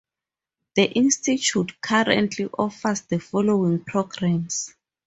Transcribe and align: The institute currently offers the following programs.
The 0.73 0.91
institute 0.93 1.79
currently 1.79 2.45
offers 2.57 3.01
the 3.01 3.19
following 3.19 3.83
programs. 3.83 4.73